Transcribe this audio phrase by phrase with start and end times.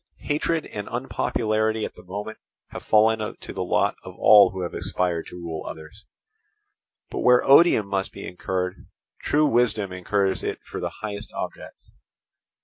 [0.21, 4.73] Hatred and unpopularity at the moment have fallen to the lot of all who have
[4.73, 6.05] aspired to rule others;
[7.11, 8.87] but where odium must be incurred,
[9.19, 11.91] true wisdom incurs it for the highest objects.